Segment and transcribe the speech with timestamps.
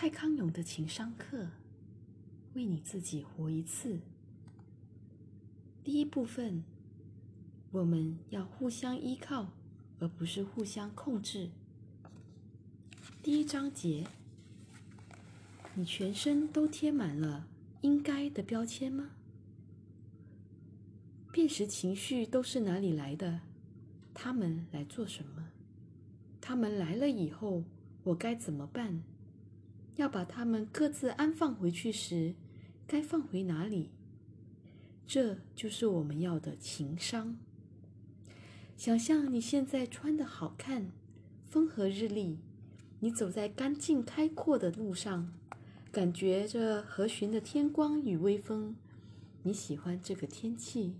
[0.00, 1.48] 蔡康永的情商课，
[2.54, 4.00] 为你自己活一次。
[5.84, 6.64] 第一部分，
[7.70, 9.48] 我们要互相依靠，
[9.98, 11.50] 而不是互相控制。
[13.22, 14.06] 第一章节，
[15.74, 17.46] 你全身都贴满了
[17.82, 19.10] “应该”的标签吗？
[21.30, 23.42] 辨识情绪都是哪里来的？
[24.14, 25.50] 他们来做什么？
[26.40, 27.64] 他们来了以后，
[28.04, 29.02] 我该怎么办？
[29.96, 32.34] 要把他们各自安放回去时，
[32.86, 33.90] 该放回哪里？
[35.06, 37.36] 这就是我们要的情商。
[38.76, 40.90] 想象你现在穿的好看，
[41.48, 42.38] 风和日丽，
[43.00, 45.32] 你走在干净开阔的路上，
[45.92, 48.76] 感觉着和煦的天光与微风。
[49.42, 50.94] 你喜欢这个天气，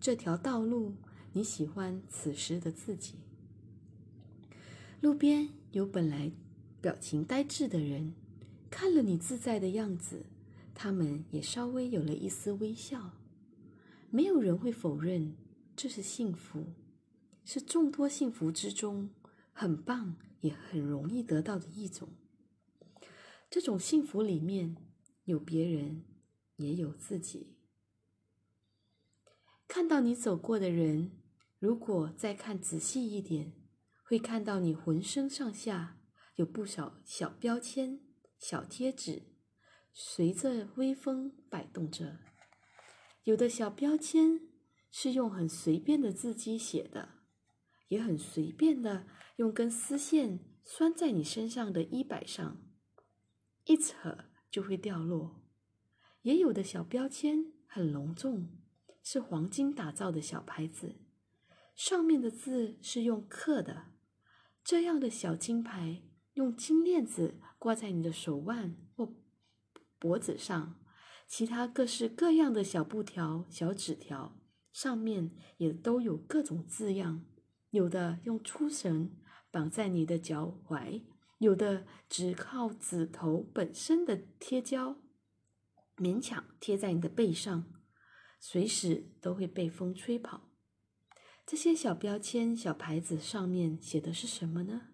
[0.00, 0.94] 这条道路，
[1.32, 3.14] 你喜欢此时的自己。
[5.00, 6.30] 路边有本来
[6.80, 8.14] 表情呆滞的人。
[8.76, 10.26] 看了你自在的样子，
[10.74, 13.12] 他们也稍微有了一丝微笑。
[14.10, 15.36] 没有人会否认
[15.76, 16.74] 这是幸福，
[17.44, 19.10] 是众多幸福之中
[19.52, 22.08] 很棒也很容易得到的一种。
[23.48, 24.76] 这种幸福里面
[25.26, 26.02] 有别人，
[26.56, 27.54] 也有自己。
[29.68, 31.12] 看到你走过的人，
[31.60, 33.52] 如果再看仔细一点，
[34.02, 36.00] 会看到你浑身上下
[36.34, 38.00] 有不少小标签。
[38.46, 39.22] 小贴纸
[39.94, 42.18] 随着微风摆动着，
[43.22, 44.38] 有的小标签
[44.90, 47.08] 是用很随便的字迹写的，
[47.88, 52.60] 也很随便的用根丝线拴在你身上的衣摆上，
[53.64, 55.42] 一扯就会掉落。
[56.20, 58.50] 也有的小标签很隆重，
[59.02, 60.96] 是黄金打造的小牌子，
[61.74, 63.86] 上面的字是用刻的，
[64.62, 66.02] 这样的小金牌。
[66.34, 69.14] 用金链子挂在你的手腕或
[69.98, 70.78] 脖子上，
[71.26, 74.38] 其他各式各样的小布条、小纸条
[74.70, 77.24] 上面也都有各种字样。
[77.70, 79.16] 有的用粗绳
[79.50, 81.04] 绑在你的脚踝，
[81.38, 84.98] 有的只靠指头本身的贴胶，
[85.96, 87.64] 勉强贴在你的背上，
[88.38, 90.50] 随时都会被风吹跑。
[91.46, 94.90] 这些小标签、小牌子上面写的是什么呢？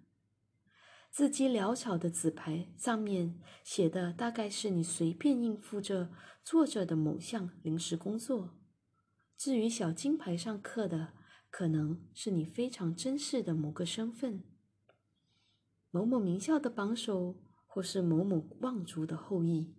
[1.11, 6.11] 字迹潦草的纸牌上面写的大概是你随便应付着
[6.45, 8.57] 做着的某项临时工作。
[9.37, 11.15] 至于小金牌上刻的，
[11.51, 14.45] 可能是你非常珍视的某个身份，
[15.91, 19.75] 某某名校的榜首，或是某某望族的后裔。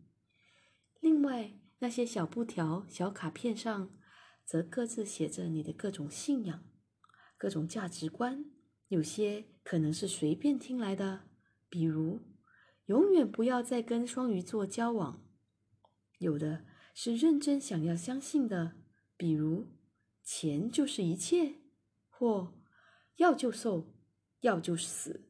[0.99, 3.91] 另外，那些小布条、小卡片上，
[4.45, 6.63] 则各自写着你的各种信仰、
[7.37, 8.45] 各种价值观。
[8.89, 11.21] 有些可能是随便听来的，
[11.69, 12.19] 比如
[12.85, 15.21] 永远不要再跟双鱼座交往；
[16.17, 18.77] 有的是认真想要相信的，
[19.15, 19.67] 比如
[20.23, 21.55] 钱就是一切，
[22.09, 22.61] 或
[23.15, 23.93] 要就瘦，
[24.41, 25.29] 要就死。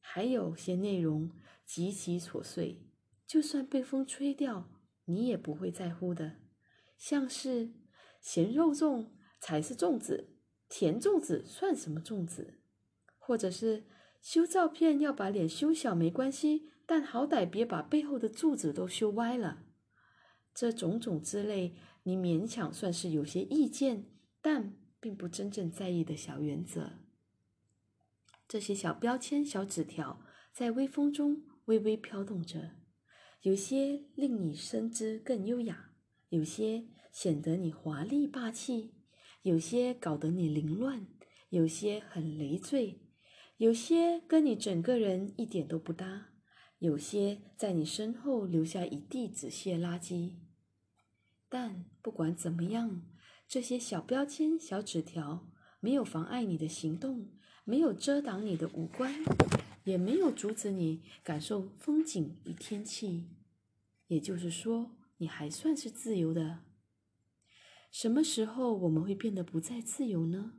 [0.00, 1.32] 还有些内容
[1.64, 2.86] 极其琐碎，
[3.26, 4.70] 就算被风吹掉，
[5.06, 6.40] 你也不会在乎的，
[6.96, 7.72] 像是
[8.20, 9.10] 咸肉粽
[9.40, 10.36] 才是粽子，
[10.68, 12.60] 甜粽子算什么粽子？
[13.26, 13.86] 或者是
[14.20, 19.64] 修照片要把脸修小没关系，但好歹别把背后的柱子都修歪了。
[20.54, 24.04] 这种种之类，你勉强算是有些意见，
[24.42, 26.98] 但并不真正在意的小原则。
[28.46, 30.20] 这些小标签、小纸条
[30.52, 32.72] 在微风中微微飘动着，
[33.40, 35.92] 有些令你身姿更优雅，
[36.28, 38.92] 有些显得你华丽霸气，
[39.40, 41.06] 有些搞得你凌乱，
[41.48, 43.00] 有些很累赘。
[43.56, 46.32] 有些跟你整个人一点都不搭，
[46.80, 50.32] 有些在你身后留下一地纸屑垃圾。
[51.48, 53.02] 但不管怎么样，
[53.46, 57.30] 这些小标签、小纸条没有妨碍你的行动，
[57.64, 59.14] 没有遮挡你的五官，
[59.84, 63.28] 也没有阻止你感受风景与天气。
[64.08, 66.64] 也就是说，你还算是自由的。
[67.92, 70.54] 什么时候我们会变得不再自由呢？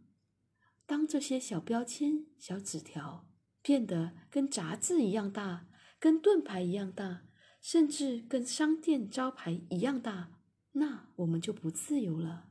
[0.86, 3.28] 当这些小标签、小纸条
[3.62, 5.68] 变得跟杂志一样大，
[6.00, 7.24] 跟盾牌一样大，
[7.62, 10.40] 甚至跟商店招牌一样大，
[10.74, 12.50] 那我们就不自由了。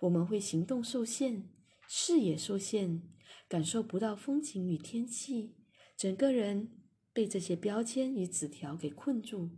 [0.00, 1.48] 我们会行动受限，
[1.88, 3.02] 视野受限，
[3.48, 5.56] 感受不到风景与天气，
[5.96, 6.82] 整个人
[7.12, 9.50] 被这些标签与纸条给困住。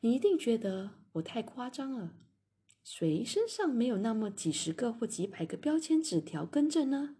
[0.00, 2.18] 你一定觉得我太夸张了。
[2.90, 7.16] 谁身上没有那么几十个或几百个标签纸条跟着呢？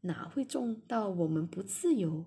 [0.00, 2.24] 哪会重到我们不自由？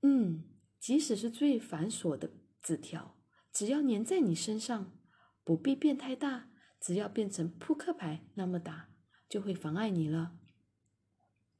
[0.00, 0.42] 嗯，
[0.80, 2.28] 即使是最繁琐的
[2.60, 3.22] 纸条，
[3.52, 4.98] 只要粘在你身上，
[5.44, 6.50] 不必变太大，
[6.80, 8.88] 只要变成扑克牌那么大，
[9.28, 10.36] 就会妨碍你了。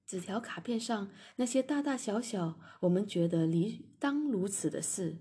[0.04, 5.18] 纸条卡片上那些大大小小，我们觉得理当如此的事，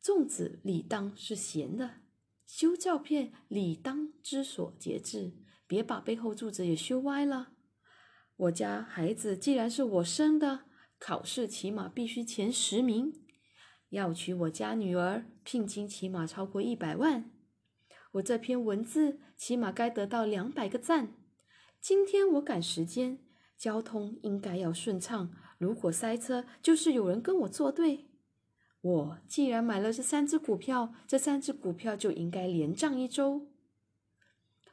[0.00, 2.02] 粽子理当是咸的，
[2.48, 5.34] 修照片理当知所节制，
[5.66, 7.50] 别把背后柱子也修歪了。
[8.36, 10.60] 我家孩子既然是我生的，
[10.98, 13.12] 考试起码必须前十名；
[13.90, 17.30] 要娶我家女儿，聘金起码超过一百万。
[18.12, 21.12] 我这篇文字起码该得到两百个赞。
[21.82, 23.20] 今天我赶时间。
[23.58, 28.07] 交通应该要顺畅，如果塞车，就是有人跟我作对。
[28.80, 33.48] 我既然买了这三只股票，这三只股票就应该连涨一周。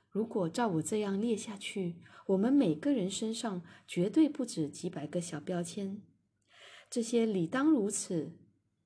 [0.10, 1.98] 如果照我这样列下去，
[2.28, 6.02] 我们每个人身上绝对不止几百个小标签，
[6.90, 8.38] 这些理当如此，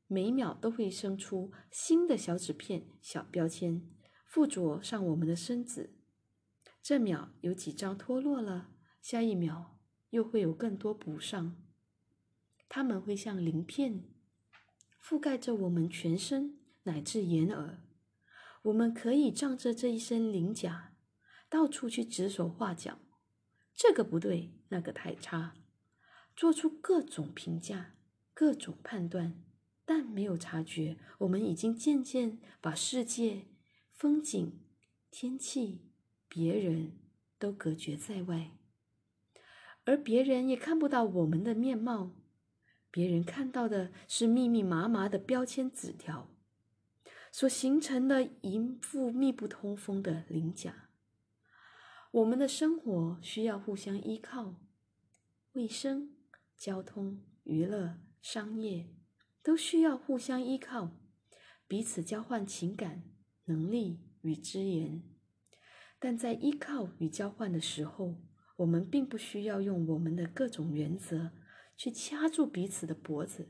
[0.07, 3.81] 每秒都会生出新的小纸片、小标签，
[4.25, 5.93] 附着上我们的身子。
[6.81, 8.69] 这秒有几张脱落了，
[9.01, 9.75] 下一秒。
[10.11, 11.55] 又会有更多补上，
[12.67, 14.05] 它们会像鳞片
[15.01, 17.83] 覆盖着我们全身乃至眼耳。
[18.63, 20.93] 我们可以仗着这一身鳞甲，
[21.49, 22.99] 到处去指手画脚，
[23.73, 25.55] 这个不对，那个太差，
[26.35, 27.95] 做出各种评价、
[28.33, 29.41] 各种判断，
[29.85, 33.45] 但没有察觉，我们已经渐渐把世界、
[33.93, 34.59] 风景、
[35.09, 35.89] 天气、
[36.27, 36.99] 别人
[37.39, 38.51] 都隔绝在外。
[39.85, 42.11] 而别人也看不到我们的面貌，
[42.91, 46.27] 别人看到的是密密麻麻的标签纸条
[47.31, 50.89] 所形成的一副密不通风的鳞甲。
[52.11, 54.55] 我们的生活需要互相依靠，
[55.51, 56.15] 卫生、
[56.57, 58.89] 交通、娱乐、商业
[59.43, 60.91] 都需要互相依靠，
[61.67, 63.03] 彼此交换情感、
[63.45, 65.03] 能力与资源。
[65.99, 68.15] 但在依靠与交换的时候，
[68.55, 71.31] 我们并不需要用我们的各种原则
[71.79, 73.47] 去掐住彼此的脖子，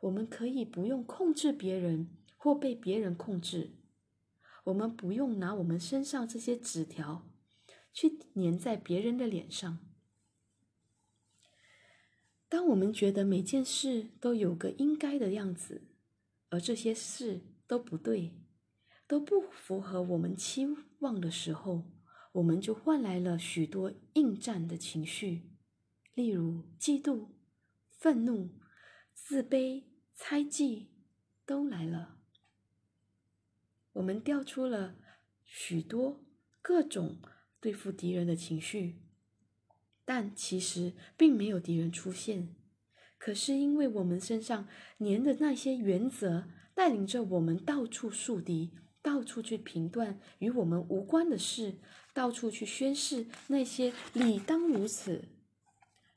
[0.00, 3.76] 我们可以不用控制别人或被别人控制，
[4.64, 7.30] 我们不用拿我们身上这些纸条
[7.92, 9.78] 去粘在别人的脸上。
[12.48, 15.86] 当我们觉得每件事都有个应该的样子，
[16.48, 18.32] 而这些事都不对，
[19.06, 20.66] 都不符合我们期
[20.98, 21.84] 望的时候，
[22.32, 25.42] 我们就换来了许多应战的情绪，
[26.14, 27.28] 例如嫉妒、
[28.04, 28.50] 愤怒、
[29.14, 29.84] 自卑、
[30.14, 30.90] 猜忌，
[31.46, 32.18] 都来了。
[33.94, 34.96] 我们调出了
[35.42, 36.22] 许多
[36.60, 37.22] 各种
[37.60, 39.00] 对付敌人的情绪，
[40.04, 42.54] 但其实并没有敌人出现。
[43.16, 44.68] 可是因为我们身上
[44.98, 51.78] 粘的那些原则，带领着我们到处树敌，到处去评断与我们无关的事。
[52.12, 55.30] 到处去宣誓那些理当如此，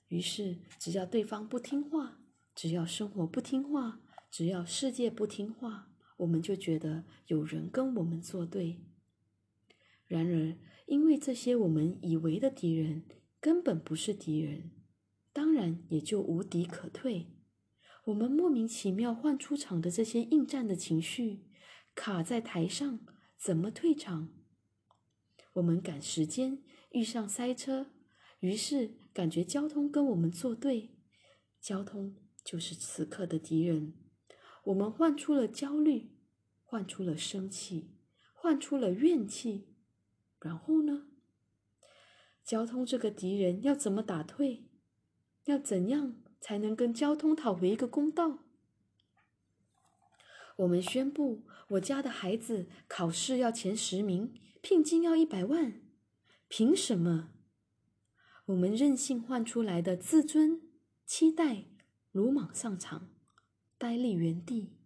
[0.08, 2.20] 于是只要对方不听话，
[2.56, 4.02] 只要生活不听话，
[4.32, 8.82] 只要世界不听话，我们就觉得有人跟我们作对。
[10.08, 13.04] 然而，因为这些我们以为的敌人
[13.42, 14.72] 根本不是敌人，
[15.34, 17.34] 当然也就无敌可退。
[18.06, 21.44] 我们莫名其妙换出场的这些应战的情绪，
[21.94, 23.06] 卡在台上，
[23.38, 24.30] 怎么退场？
[25.56, 27.92] 我们赶时间，遇上塞车，
[28.40, 30.92] 于是感觉交通跟我们作对，
[31.60, 33.96] 交通就是此刻的敌人。
[34.66, 36.12] 我们换出了焦虑，
[36.64, 37.96] 换出了生气，
[38.36, 39.74] 换出了怨气，
[40.40, 41.08] 然后呢？
[42.44, 44.70] 交通这个敌人要怎么打退？
[45.46, 48.44] 要怎样才能跟交通讨回一个公道？
[50.58, 54.36] 我们宣布，我家的孩子考试要前十名。
[54.62, 55.82] 聘金要一百万，
[56.48, 57.32] 凭什么？
[58.48, 60.62] 我们任性换出来的自尊、
[61.06, 61.66] 期待，
[62.14, 63.10] 鲁莽上场，
[63.78, 64.78] 呆立原地。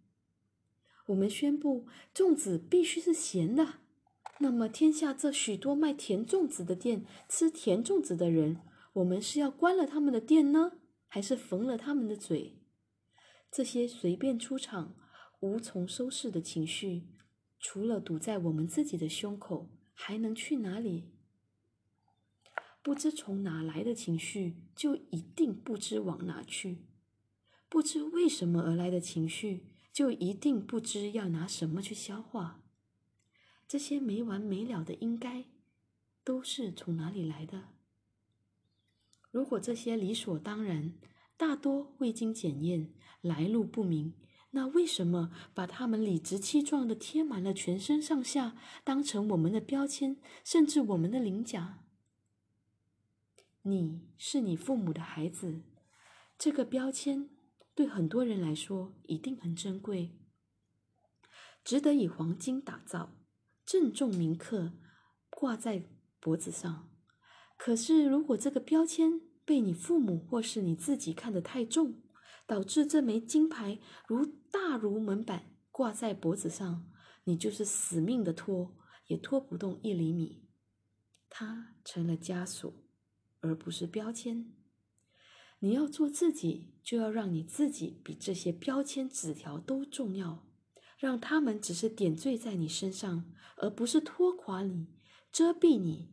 [1.06, 3.74] 我们宣布粽子必须是咸的，
[4.40, 8.56] 那么天下这许多卖甜粽子的店，吃甜粽子的人，
[8.94, 10.72] 我们是要关了他们的店呢，
[11.06, 12.58] 还是缝了他们的嘴？
[13.52, 14.96] 这些随便出场、
[15.38, 17.06] 无从收拾的情绪。
[17.60, 21.12] 除了堵在我们自己的胸口，还能去哪里？
[22.82, 26.78] 不知从哪来的情绪，就一定不知往哪去；
[27.68, 32.60] 不知为什么而来的情绪，就一定不知要拿什么去消化。
[33.68, 35.44] 这些没完没了的应该，
[36.24, 37.68] 都是从哪里来的？
[39.30, 40.92] 如果这些理所当然，
[41.36, 44.14] 大多未经检验，来路不明。
[44.50, 51.78] 那为什么把他们理直气壮的贴满了全身上下，当成我们的标签，甚至我们的鳞甲？
[53.64, 55.62] 你是你父母的孩子，
[56.36, 57.30] 这个标签
[57.76, 60.18] 对很多人来说一定很珍贵，
[61.62, 63.22] 值得以黄金打造，
[63.64, 64.72] 郑重铭刻，
[65.30, 65.84] 挂在
[66.18, 66.90] 脖子上。
[67.56, 72.02] 可是，如果这个标签被你父母或是你自己看得太重，
[72.48, 73.78] 导致这枚金牌
[74.08, 76.90] 如大如门板挂在脖子上，
[77.22, 78.76] 你就是死命的拖，
[79.06, 80.48] 也拖不动一厘米。
[81.30, 82.81] 它成了枷锁，
[83.42, 84.50] 而不是标签。
[85.58, 90.48] 你要做自己，就要让你自己比这些标签纸条都重要，
[90.98, 94.88] 让他们只是点缀在你身上，而不是拖垮你、
[95.30, 96.08] 遮蔽你。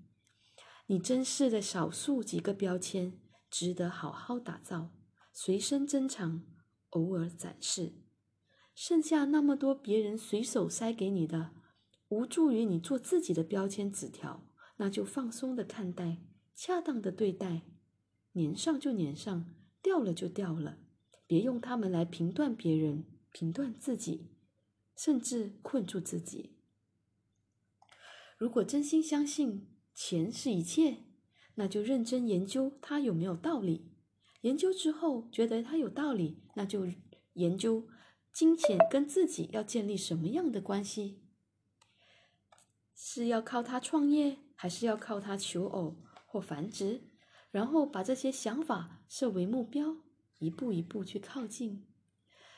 [0.87, 3.19] 你珍视的少数几个标签，
[3.49, 4.91] 值得好好打造。
[5.31, 6.43] 随身珍藏，
[6.89, 7.93] 偶尔展示。
[8.75, 11.51] 剩下那么多别人随手塞给你的，
[12.09, 14.45] 无助于你做自己的标签纸条，
[14.77, 16.17] 那就放松的看待，
[16.61, 17.61] 恰当的对待。
[18.33, 19.45] 粘上就粘上，
[19.81, 20.77] 掉了就掉了。
[21.25, 24.27] 别用它们来评断别人，评断自己，
[24.93, 26.57] 甚至困住自己。
[28.37, 31.05] 如果真心相信钱是一切，
[31.55, 33.93] 那就认真研究它有没有道理。
[34.41, 36.85] 研究之后觉得它有道理，那就
[37.35, 37.87] 研究
[38.33, 41.21] 金钱跟自己要建立什么样的关系？
[42.93, 45.95] 是要靠它创业，还是要靠它求偶
[46.29, 47.01] 或繁殖？
[47.51, 49.97] 然后把这些想法设为目标，
[50.37, 51.87] 一步一步去靠近。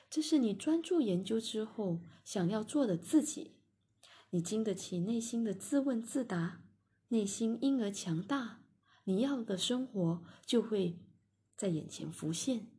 [0.10, 3.56] 这是你专注研究之后想要做的自己。
[4.32, 6.62] 你经得起内心的自问自答，
[7.08, 8.60] 内心因而强大，
[9.06, 11.00] 你要的生活就会。
[11.58, 12.72] 在眼前浮现。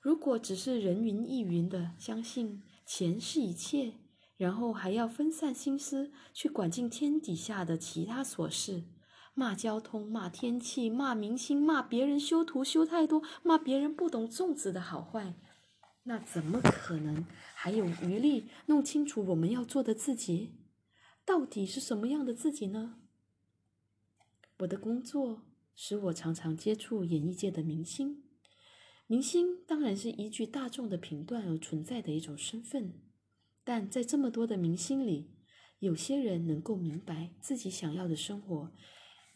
[0.00, 3.94] 如果只是人云亦云的相信钱是一切，
[4.36, 8.84] 然后还要分散心思去管尽天底下的其他琐事，
[9.36, 15.34] 骂交通、骂天气、骂明星、骂别人修图修太多、骂别人不懂粽子的好坏，
[16.02, 17.24] 那怎么可能
[17.54, 20.54] 还有余力弄清楚我们要做的自己
[21.24, 22.96] 到底是什么样的自己呢？
[24.58, 25.42] 我的工作。
[25.78, 28.22] 使我常常接触演艺界的明星，
[29.06, 32.94] 明星当然是依据大众的评断而存在的一种身份，
[33.62, 35.34] 但在这么多的明星里，
[35.80, 38.72] 有些人能够明白自己想要的生活，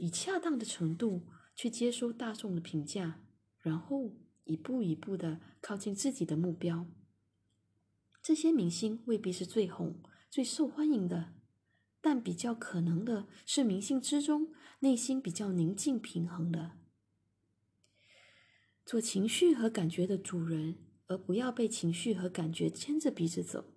[0.01, 3.21] 以恰当的程度去接收大众的评价，
[3.59, 6.87] 然后一步一步的靠近自己的目标。
[8.23, 11.35] 这些明星未必是最红、最受欢迎的。
[12.01, 16.79] 但比较可能的是，明星之中内心比较宁静平衡的，
[18.87, 20.79] 做情绪和感觉的主人，
[21.09, 23.75] 而不要被情绪和感觉牵着鼻子走。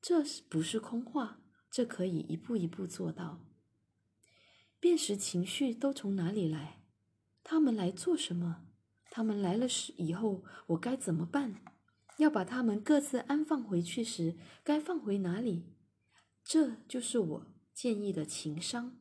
[0.00, 1.42] 这是不是空话？
[1.70, 3.44] 这可以一步一步做到。
[4.78, 6.82] 辨识情绪都从哪里来？
[7.42, 8.66] 他们来做什么？
[9.10, 11.62] 他们来了时以后，我该怎么办？
[12.18, 15.74] 要把他们各自安放回去时，该放回哪里？
[16.44, 18.98] 这就是我建议的情商。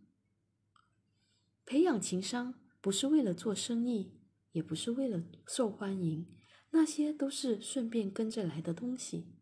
[1.65, 4.19] 培养情商不是为了做生意，
[4.51, 6.27] 也不是为了受欢迎，
[6.71, 9.33] 那些都是顺便跟着来的东西。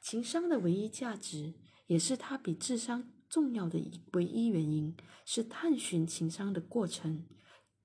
[0.00, 1.54] 情商的唯一价值，
[1.86, 7.26] 也是它比智商重要的唯一原因，是探寻情商的过程，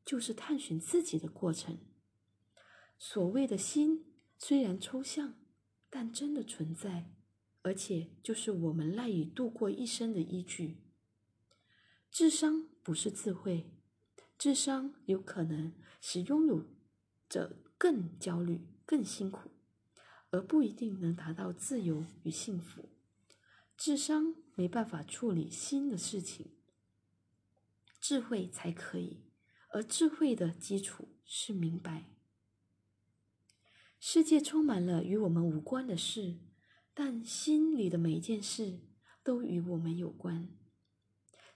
[0.05, 1.79] 就是探寻自己的过程。
[2.99, 4.05] 所谓的心，
[4.37, 5.33] 虽然抽象，
[5.89, 7.15] 但真的存在。
[7.63, 10.83] 而且，就是我们赖以度过一生的依据。
[12.11, 13.71] 智商不是智慧，
[14.37, 16.63] 智商有可能使拥有
[17.27, 19.49] 者更焦虑、更辛苦，
[20.29, 22.87] 而不一定能达到自由与幸福。
[23.75, 26.51] 智商没办法处理新的事情，
[28.01, 29.23] 智慧才可以。
[29.69, 32.09] 而智慧的基础是明白，
[34.01, 36.39] 世界充满了与我们无关的事。
[36.93, 38.81] 但心里的每一件事
[39.23, 40.49] 都与我们有关。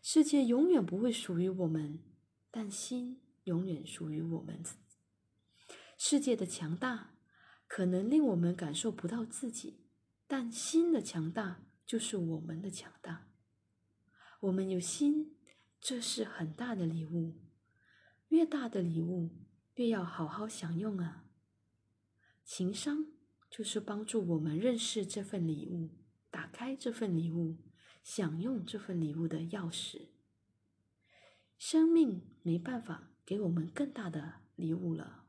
[0.02, 2.00] 世界永远不会属于我们，
[2.50, 4.64] 但心永远属于我们。
[5.98, 7.18] 世界的强大
[7.68, 9.90] 可能令我们感受不到自己，
[10.26, 13.28] 但心的强大就是我们的强大。
[14.40, 15.38] 我们有心，
[15.80, 17.36] 这是很大的礼物。
[18.30, 19.30] 越大的礼物，
[19.76, 21.26] 越要好好享用啊！
[22.44, 23.06] 情商。
[23.48, 25.92] 就是帮助我们认识这份礼物，
[26.32, 27.60] 打开这份礼物，
[28.02, 30.08] 享用这份礼物的钥匙。
[31.60, 35.23] 生命没办法给我们更大的礼物了。